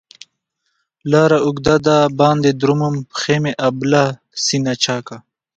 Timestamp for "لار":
1.11-1.31